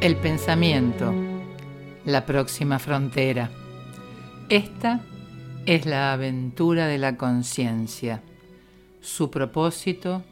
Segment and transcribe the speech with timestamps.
[0.00, 1.12] El pensamiento,
[2.06, 3.50] la próxima frontera.
[4.48, 5.02] Esta
[5.66, 8.22] es la aventura de la conciencia.
[9.02, 10.22] Su propósito,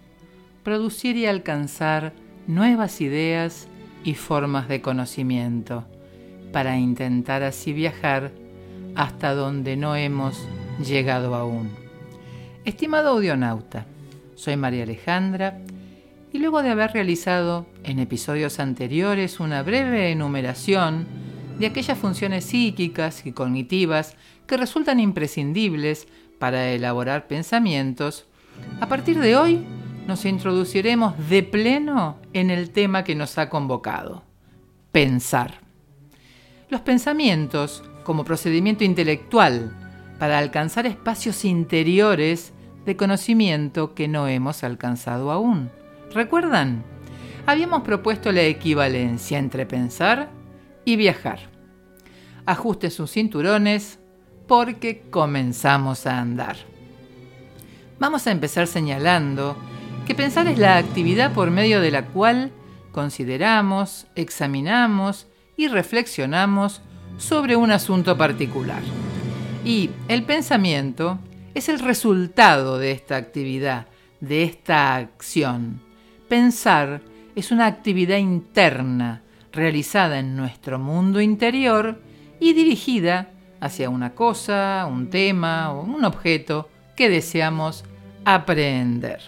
[0.63, 2.15] producir y alcanzar
[2.47, 3.69] nuevas ideas
[4.05, 5.85] y formas de conocimiento,
[6.51, 8.33] para intentar así viajar
[8.95, 10.49] hasta donde no hemos
[10.83, 11.69] llegado aún.
[12.65, 13.85] Estimado audionauta,
[14.35, 15.61] soy María Alejandra
[16.39, 21.07] luego de haber realizado en episodios anteriores una breve enumeración
[21.59, 24.17] de aquellas funciones psíquicas y cognitivas
[24.47, 26.07] que resultan imprescindibles
[26.39, 28.27] para elaborar pensamientos,
[28.81, 29.65] a partir de hoy
[30.07, 34.25] nos introduciremos de pleno en el tema que nos ha convocado,
[34.93, 35.61] pensar.
[36.71, 39.71] Los pensamientos como procedimiento intelectual
[40.19, 42.53] para alcanzar espacios interiores
[42.87, 45.71] de conocimiento que no hemos alcanzado aún.
[46.13, 46.85] ¿Recuerdan?
[47.47, 50.31] Habíamos propuesto la equivalencia entre pensar
[50.85, 51.41] y viajar.
[52.47, 53.99] Ajuste sus cinturones
[54.47, 56.57] porque comenzamos a andar.
[57.99, 59.57] Vamos a empezar señalando
[60.07, 62.53] que pensar es la actividad por medio de la cual
[62.93, 66.81] consideramos, examinamos y reflexionamos
[67.19, 68.83] sobre un asunto particular.
[69.65, 71.19] Y el pensamiento
[71.55, 73.89] es el resultado de esta actividad,
[74.21, 75.88] de esta acción.
[76.29, 77.01] Pensar
[77.35, 82.03] es una actividad interna realizada en nuestro mundo interior
[82.39, 87.85] y dirigida hacia una cosa, un tema o un objeto que deseamos
[88.27, 89.21] aprender.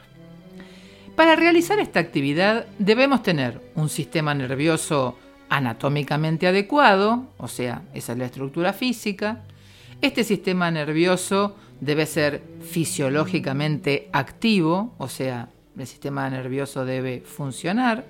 [1.16, 8.18] Para realizar esta actividad debemos tener un sistema nervioso anatómicamente adecuado, o sea, esa es
[8.18, 9.42] la estructura física.
[10.02, 15.48] Este sistema nervioso debe ser fisiológicamente activo, o sea,
[15.80, 18.04] el sistema nervioso debe funcionar,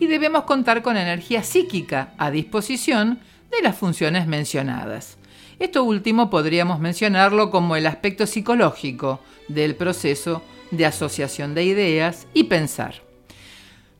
[0.00, 5.18] y debemos contar con energía psíquica a disposición de las funciones mencionadas.
[5.58, 12.44] Esto último podríamos mencionarlo como el aspecto psicológico del proceso de asociación de ideas y
[12.44, 12.94] pensar.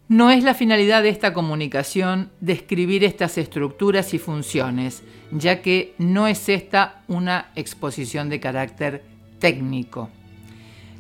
[0.09, 6.27] No es la finalidad de esta comunicación describir estas estructuras y funciones, ya que no
[6.27, 9.05] es esta una exposición de carácter
[9.39, 10.11] técnico.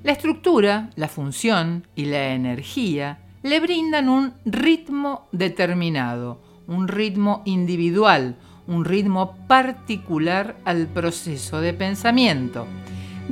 [0.02, 8.36] La estructura, la función y la energía le brindan un ritmo determinado, un ritmo individual,
[8.66, 12.66] un ritmo particular al proceso de pensamiento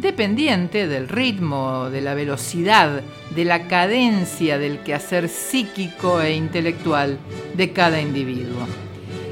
[0.00, 3.02] dependiente del ritmo, de la velocidad,
[3.34, 7.18] de la cadencia del quehacer psíquico e intelectual
[7.54, 8.66] de cada individuo.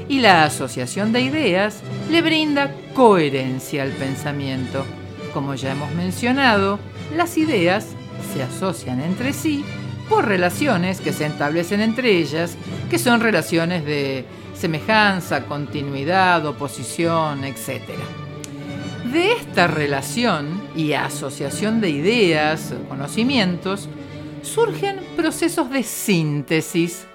[0.09, 4.85] Y la asociación de ideas le brinda coherencia al pensamiento.
[5.33, 6.79] Como ya hemos mencionado,
[7.15, 7.87] las ideas
[8.33, 9.63] se asocian entre sí
[10.09, 12.57] por relaciones que se establecen entre ellas,
[12.89, 17.81] que son relaciones de semejanza, continuidad, oposición, etc.
[19.11, 23.89] De esta relación y asociación de ideas, conocimientos,
[24.41, 27.05] surgen procesos de síntesis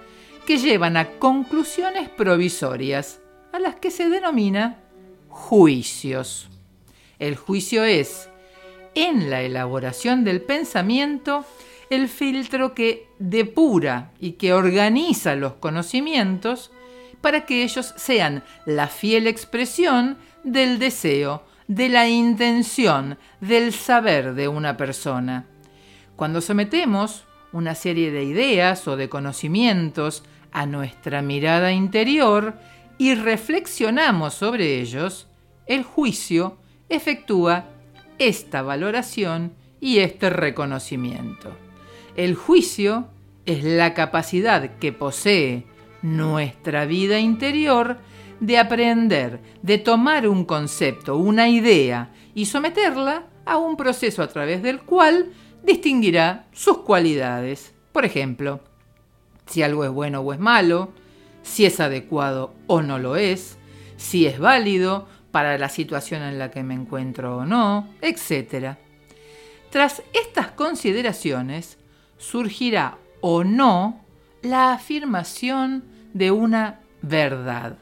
[0.47, 3.21] que llevan a conclusiones provisorias,
[3.53, 4.81] a las que se denomina
[5.29, 6.49] juicios.
[7.19, 8.29] El juicio es,
[8.95, 11.45] en la elaboración del pensamiento,
[11.91, 16.71] el filtro que depura y que organiza los conocimientos
[17.21, 24.49] para que ellos sean la fiel expresión del deseo de la intención, del saber de
[24.49, 25.47] una persona.
[26.17, 32.59] Cuando sometemos una serie de ideas o de conocimientos a nuestra mirada interior
[32.99, 35.29] y reflexionamos sobre ellos,
[35.67, 36.59] el juicio
[36.89, 37.67] efectúa
[38.29, 41.51] esta valoración y este reconocimiento.
[42.17, 43.09] El juicio
[43.47, 45.65] es la capacidad que posee
[46.03, 47.99] nuestra vida interior
[48.41, 54.63] de aprender, de tomar un concepto, una idea y someterla a un proceso a través
[54.63, 55.33] del cual
[55.63, 57.75] distinguirá sus cualidades.
[57.93, 58.61] Por ejemplo,
[59.47, 60.93] si algo es bueno o es malo,
[61.43, 63.59] si es adecuado o no lo es,
[63.97, 68.77] si es válido para la situación en la que me encuentro o no, etc.
[69.71, 71.79] Tras estas consideraciones,
[72.19, 74.01] surgirá o no
[74.43, 77.79] la afirmación de una verdad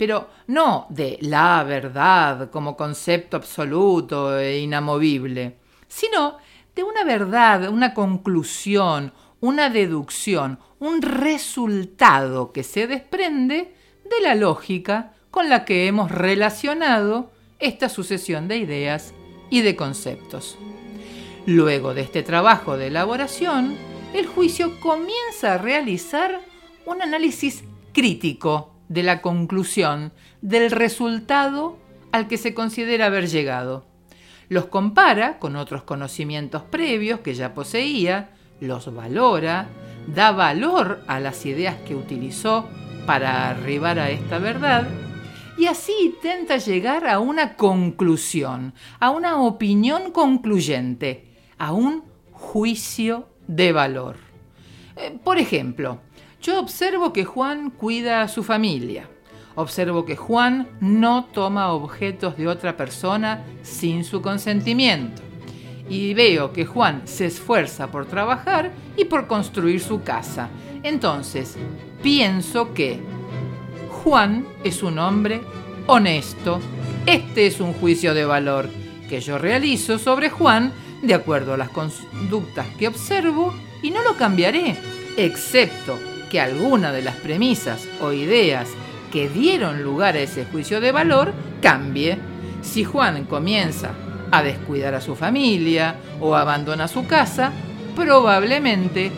[0.00, 6.38] pero no de la verdad como concepto absoluto e inamovible, sino
[6.74, 13.74] de una verdad, una conclusión, una deducción, un resultado que se desprende
[14.04, 19.14] de la lógica con la que hemos relacionado esta sucesión de ideas
[19.50, 20.58] y de conceptos.
[21.46, 23.76] Luego de este trabajo de elaboración,
[24.14, 26.40] el juicio comienza a realizar
[26.86, 30.12] un análisis crítico de la conclusión,
[30.42, 31.78] del resultado
[32.12, 33.84] al que se considera haber llegado.
[34.48, 38.30] Los compara con otros conocimientos previos que ya poseía,
[38.60, 39.68] los valora,
[40.08, 42.68] da valor a las ideas que utilizó
[43.06, 44.88] para arribar a esta verdad
[45.60, 51.26] y así intenta llegar a una conclusión, a una opinión concluyente,
[51.58, 52.02] a un
[52.32, 54.16] juicio de valor.
[54.96, 56.00] Eh, por ejemplo,
[56.40, 59.10] yo observo que Juan cuida a su familia.
[59.54, 65.20] Observo que Juan no toma objetos de otra persona sin su consentimiento.
[65.90, 70.48] Y veo que Juan se esfuerza por trabajar y por construir su casa.
[70.82, 71.58] Entonces,
[72.02, 72.98] pienso que
[74.04, 75.42] Juan es un hombre
[75.86, 76.58] honesto.
[77.04, 78.70] Este es un juicio de valor
[79.10, 84.16] que yo realizo sobre Juan de acuerdo a las conductas que observo y no lo
[84.16, 84.74] cambiaré,
[85.18, 85.98] excepto
[86.30, 88.70] que alguna de las premisas o ideas
[89.12, 92.16] que dieron lugar a ese juicio de valor cambie.
[92.62, 93.90] Si Juan comienza
[94.30, 97.52] a descuidar a su familia o abandona su casa,
[97.94, 99.12] probablemente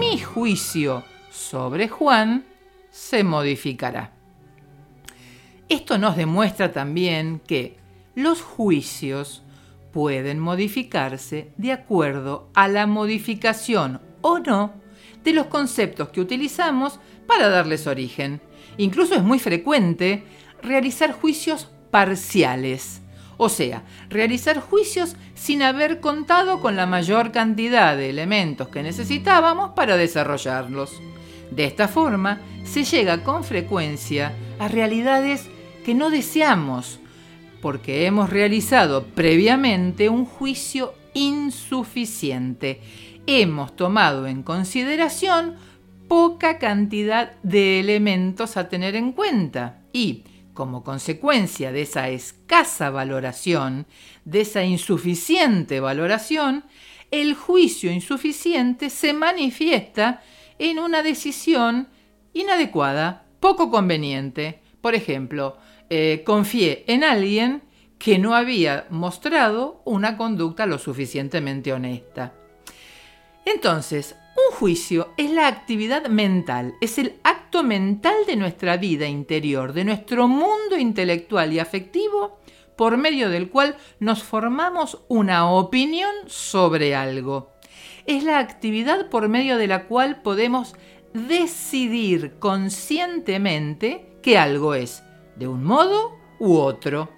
[0.00, 2.44] mi juicio sobre Juan
[2.90, 4.13] se modificará.
[5.74, 7.76] Esto nos demuestra también que
[8.14, 9.42] los juicios
[9.92, 14.74] pueden modificarse de acuerdo a la modificación o no
[15.24, 18.40] de los conceptos que utilizamos para darles origen.
[18.76, 20.22] Incluso es muy frecuente
[20.62, 23.02] realizar juicios parciales,
[23.36, 29.70] o sea, realizar juicios sin haber contado con la mayor cantidad de elementos que necesitábamos
[29.70, 31.02] para desarrollarlos.
[31.50, 35.50] De esta forma, se llega con frecuencia a realidades
[35.84, 36.98] que no deseamos
[37.60, 42.82] porque hemos realizado previamente un juicio insuficiente.
[43.26, 45.54] Hemos tomado en consideración
[46.08, 53.86] poca cantidad de elementos a tener en cuenta y, como consecuencia de esa escasa valoración,
[54.24, 56.64] de esa insuficiente valoración,
[57.10, 60.22] el juicio insuficiente se manifiesta
[60.58, 61.88] en una decisión
[62.32, 64.60] inadecuada, poco conveniente.
[64.80, 65.56] Por ejemplo,
[65.90, 67.62] eh, confié en alguien
[67.98, 72.34] que no había mostrado una conducta lo suficientemente honesta.
[73.46, 79.72] Entonces, un juicio es la actividad mental, es el acto mental de nuestra vida interior,
[79.72, 82.40] de nuestro mundo intelectual y afectivo,
[82.76, 87.52] por medio del cual nos formamos una opinión sobre algo.
[88.06, 90.74] Es la actividad por medio de la cual podemos
[91.12, 95.04] decidir conscientemente que algo es
[95.36, 97.10] de un modo u otro.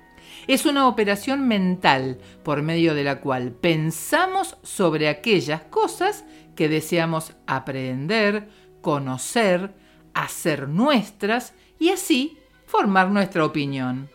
[0.47, 6.25] Es una operación mental por medio de la cual pensamos sobre aquellas cosas
[6.55, 8.49] que deseamos aprender,
[8.81, 9.75] conocer,
[10.15, 14.09] hacer nuestras y así formar nuestra opinión.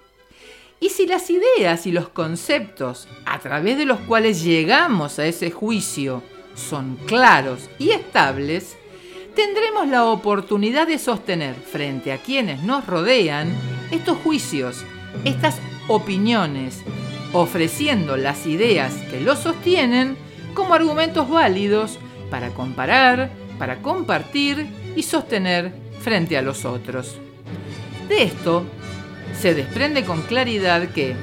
[0.79, 5.51] Y si las ideas y los conceptos a través de los cuales llegamos a ese
[5.51, 6.23] juicio
[6.55, 8.75] son claros y estables,
[9.35, 13.55] tendremos la oportunidad de sostener frente a quienes nos rodean
[13.91, 14.83] estos juicios,
[15.25, 16.81] estas opiniones,
[17.33, 20.17] ofreciendo las ideas que los sostienen
[20.53, 27.17] como argumentos válidos para comparar, para compartir y sostener frente a los otros.
[28.09, 28.65] De esto
[29.39, 31.15] se desprende con claridad que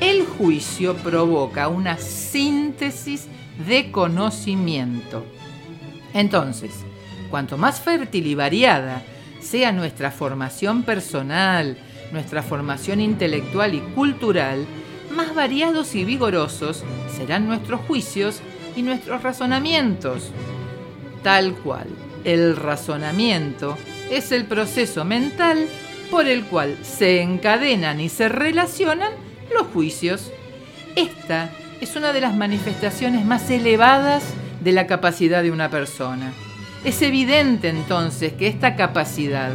[0.00, 3.26] el juicio provoca una síntesis
[3.66, 5.24] de conocimiento.
[6.12, 6.72] Entonces,
[7.30, 9.02] cuanto más fértil y variada
[9.40, 11.76] sea nuestra formación personal,
[12.14, 14.64] nuestra formación intelectual y cultural,
[15.14, 16.82] más variados y vigorosos
[17.14, 18.40] serán nuestros juicios
[18.74, 20.30] y nuestros razonamientos.
[21.22, 21.88] Tal cual,
[22.24, 23.76] el razonamiento
[24.10, 25.68] es el proceso mental
[26.10, 29.10] por el cual se encadenan y se relacionan
[29.52, 30.30] los juicios.
[30.96, 34.22] Esta es una de las manifestaciones más elevadas
[34.60, 36.32] de la capacidad de una persona.
[36.84, 39.52] Es evidente entonces que esta capacidad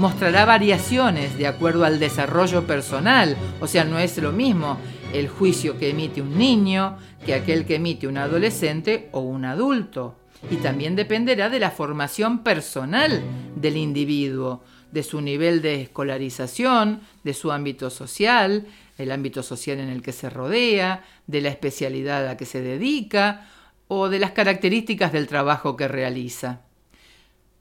[0.00, 4.78] mostrará variaciones de acuerdo al desarrollo personal, o sea, no es lo mismo
[5.12, 10.16] el juicio que emite un niño que aquel que emite un adolescente o un adulto.
[10.50, 13.22] Y también dependerá de la formación personal
[13.56, 18.66] del individuo, de su nivel de escolarización, de su ámbito social,
[18.96, 23.50] el ámbito social en el que se rodea, de la especialidad a que se dedica
[23.86, 26.69] o de las características del trabajo que realiza.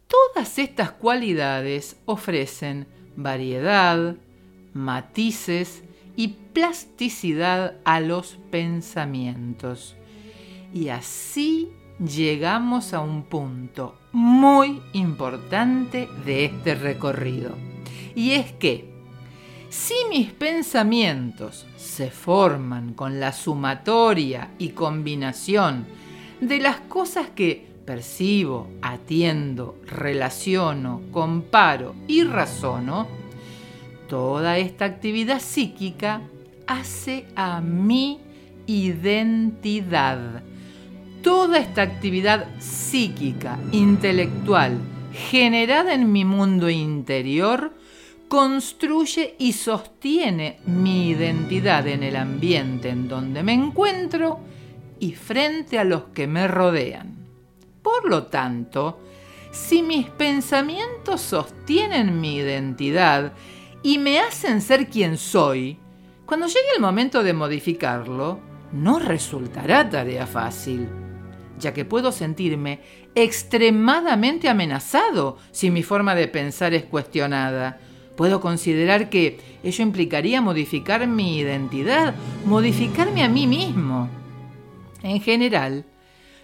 [0.09, 4.15] Todas estas cualidades ofrecen variedad,
[4.73, 5.83] matices
[6.15, 9.95] y plasticidad a los pensamientos.
[10.73, 17.55] Y así llegamos a un punto muy importante de este recorrido.
[18.15, 18.89] Y es que
[19.69, 25.85] si mis pensamientos se forman con la sumatoria y combinación
[26.41, 33.08] de las cosas que percibo, atiendo, relaciono, comparo y razono,
[34.08, 36.22] toda esta actividad psíquica
[36.67, 38.19] hace a mi
[38.67, 40.43] identidad.
[41.24, 44.77] Toda esta actividad psíquica, intelectual,
[45.12, 47.74] generada en mi mundo interior,
[48.27, 54.41] construye y sostiene mi identidad en el ambiente en donde me encuentro
[55.00, 57.18] y frente a los que me rodean.
[57.81, 59.00] Por lo tanto,
[59.51, 63.33] si mis pensamientos sostienen mi identidad
[63.83, 65.79] y me hacen ser quien soy,
[66.25, 68.39] cuando llegue el momento de modificarlo,
[68.71, 70.88] no resultará tarea fácil,
[71.57, 72.81] ya que puedo sentirme
[73.15, 77.79] extremadamente amenazado si mi forma de pensar es cuestionada
[78.19, 84.09] Puedo considerar que ello implicaría modificar mi identidad, modificarme a mí mismo.
[85.03, 85.86] En general,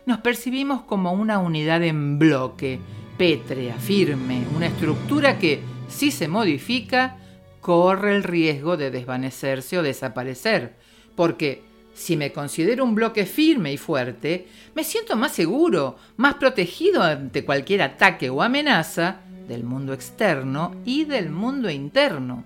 [0.05, 2.79] nos percibimos como una unidad en bloque,
[3.17, 7.17] pétrea, firme, una estructura que, si se modifica,
[7.61, 10.75] corre el riesgo de desvanecerse o desaparecer,
[11.15, 17.01] porque si me considero un bloque firme y fuerte, me siento más seguro, más protegido
[17.01, 22.43] ante cualquier ataque o amenaza, del mundo externo y del mundo interno.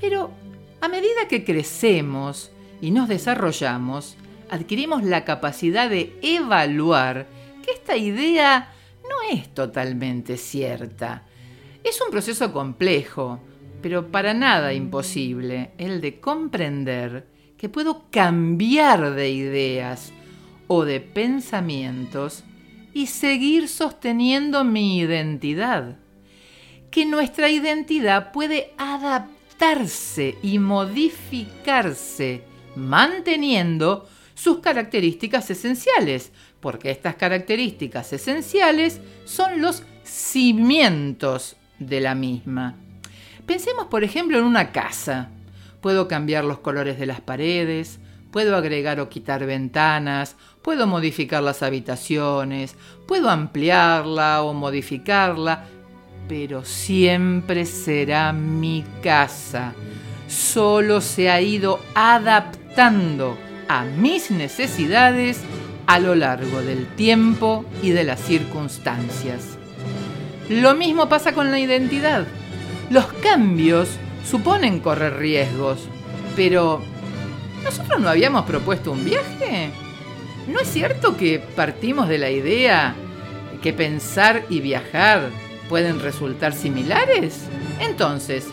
[0.00, 0.30] Pero
[0.80, 4.16] a medida que crecemos y nos desarrollamos,
[4.50, 7.26] adquirimos la capacidad de evaluar
[7.64, 8.72] que esta idea
[9.02, 11.24] no es totalmente cierta.
[11.82, 13.40] Es un proceso complejo,
[13.82, 17.26] pero para nada imposible, el de comprender
[17.58, 20.12] que puedo cambiar de ideas
[20.66, 22.44] o de pensamientos
[22.92, 25.98] y seguir sosteniendo mi identidad.
[26.90, 32.44] Que nuestra identidad puede adaptarse y modificarse
[32.76, 42.76] manteniendo sus características esenciales, porque estas características esenciales son los cimientos de la misma.
[43.46, 45.30] Pensemos, por ejemplo, en una casa.
[45.80, 48.00] Puedo cambiar los colores de las paredes,
[48.30, 52.74] puedo agregar o quitar ventanas, puedo modificar las habitaciones,
[53.06, 55.64] puedo ampliarla o modificarla,
[56.26, 59.74] pero siempre será mi casa.
[60.26, 63.36] Solo se ha ido adaptando
[63.68, 65.40] a mis necesidades
[65.86, 69.58] a lo largo del tiempo y de las circunstancias.
[70.48, 72.26] Lo mismo pasa con la identidad.
[72.90, 73.88] Los cambios
[74.24, 75.88] suponen correr riesgos,
[76.36, 76.82] pero
[77.64, 79.70] ¿Nosotros no habíamos propuesto un viaje?
[80.46, 82.94] ¿No es cierto que partimos de la idea
[83.62, 85.30] que pensar y viajar
[85.70, 87.46] pueden resultar similares?
[87.80, 88.48] Entonces,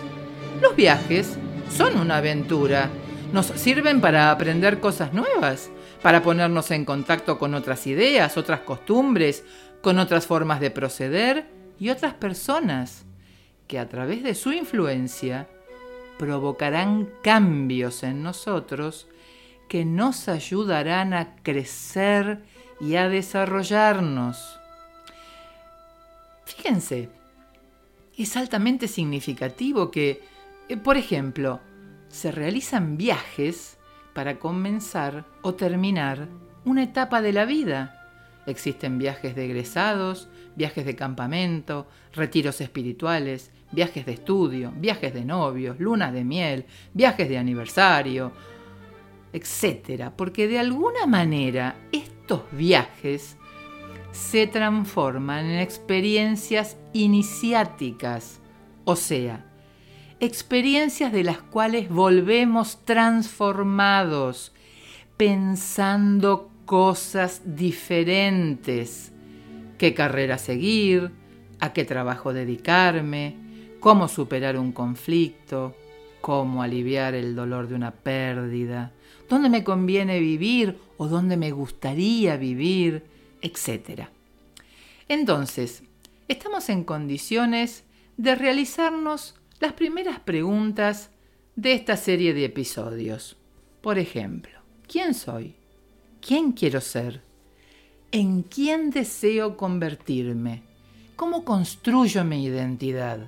[0.61, 1.37] los viajes
[1.75, 2.89] son una aventura.
[3.33, 5.69] Nos sirven para aprender cosas nuevas,
[6.01, 9.45] para ponernos en contacto con otras ideas, otras costumbres,
[9.81, 11.45] con otras formas de proceder
[11.79, 13.05] y otras personas
[13.67, 15.47] que a través de su influencia
[16.19, 19.07] provocarán cambios en nosotros
[19.69, 22.43] que nos ayudarán a crecer
[22.81, 24.59] y a desarrollarnos.
[26.43, 27.07] Fíjense,
[28.17, 30.21] es altamente significativo que,
[30.67, 31.61] eh, por ejemplo,
[32.11, 33.77] se realizan viajes
[34.13, 36.27] para comenzar o terminar
[36.65, 37.97] una etapa de la vida.
[38.45, 45.79] Existen viajes de egresados, viajes de campamento, retiros espirituales, viajes de estudio, viajes de novios,
[45.79, 48.33] lunas de miel, viajes de aniversario,
[49.31, 50.11] etc.
[50.15, 53.37] Porque de alguna manera estos viajes
[54.11, 58.41] se transforman en experiencias iniciáticas,
[58.83, 59.50] o sea,
[60.21, 64.53] experiencias de las cuales volvemos transformados,
[65.17, 69.11] pensando cosas diferentes,
[69.79, 71.11] qué carrera seguir,
[71.59, 73.35] a qué trabajo dedicarme,
[73.79, 75.75] cómo superar un conflicto,
[76.21, 78.91] cómo aliviar el dolor de una pérdida,
[79.27, 83.05] dónde me conviene vivir o dónde me gustaría vivir,
[83.41, 84.03] etc.
[85.07, 85.81] Entonces,
[86.27, 87.85] estamos en condiciones
[88.17, 91.11] de realizarnos las primeras preguntas
[91.55, 93.37] de esta serie de episodios.
[93.81, 95.55] Por ejemplo, ¿quién soy?
[96.19, 97.21] ¿Quién quiero ser?
[98.11, 100.63] ¿En quién deseo convertirme?
[101.15, 103.19] ¿Cómo construyo mi identidad?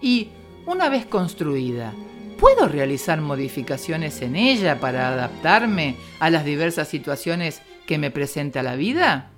[0.00, 0.30] Y,
[0.64, 1.92] una vez construida,
[2.40, 8.76] ¿puedo realizar modificaciones en ella para adaptarme a las diversas situaciones que me presenta la
[8.76, 9.30] vida?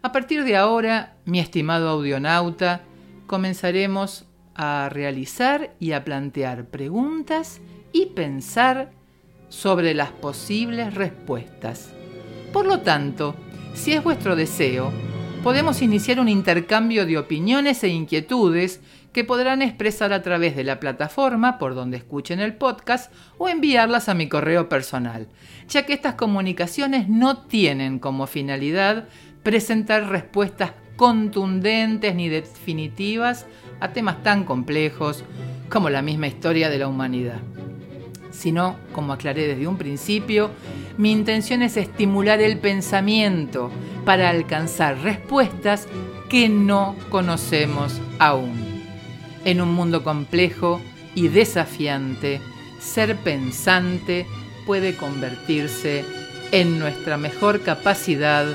[0.00, 2.84] A partir de ahora, mi estimado audionauta,
[3.26, 4.24] comenzaremos
[4.56, 7.60] a realizar y a plantear preguntas
[7.92, 8.90] y pensar
[9.48, 11.92] sobre las posibles respuestas.
[12.52, 13.36] Por lo tanto,
[13.74, 14.90] si es vuestro deseo,
[15.42, 18.80] podemos iniciar un intercambio de opiniones e inquietudes
[19.12, 24.08] que podrán expresar a través de la plataforma por donde escuchen el podcast o enviarlas
[24.08, 25.28] a mi correo personal,
[25.68, 29.08] ya que estas comunicaciones no tienen como finalidad
[29.42, 33.46] presentar respuestas contundentes ni definitivas
[33.80, 35.24] a temas tan complejos
[35.68, 37.40] como la misma historia de la humanidad.
[38.30, 40.50] Sino, como aclaré desde un principio,
[40.98, 43.70] mi intención es estimular el pensamiento
[44.04, 45.88] para alcanzar respuestas
[46.28, 48.54] que no conocemos aún.
[49.44, 50.80] En un mundo complejo
[51.14, 52.40] y desafiante,
[52.80, 54.26] ser pensante
[54.66, 56.04] puede convertirse
[56.52, 58.46] en nuestra mejor capacidad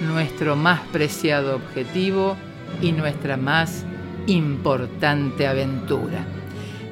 [0.00, 2.36] nuestro más preciado objetivo
[2.80, 3.84] y nuestra más
[4.28, 6.24] importante aventura.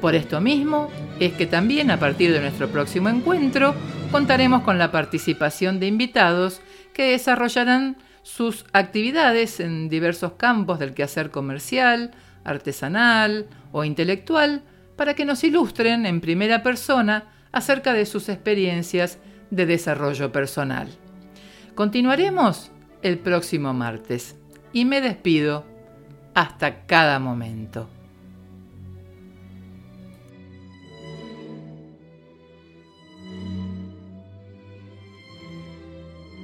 [0.01, 0.89] Por esto mismo
[1.19, 3.73] es que también a partir de nuestro próximo encuentro
[4.11, 6.61] contaremos con la participación de invitados
[6.93, 12.11] que desarrollarán sus actividades en diversos campos del quehacer comercial,
[12.43, 14.63] artesanal o intelectual
[14.95, 19.19] para que nos ilustren en primera persona acerca de sus experiencias
[19.51, 20.89] de desarrollo personal.
[21.75, 24.35] Continuaremos el próximo martes
[24.73, 25.76] y me despido
[26.37, 27.96] hasta cada momento.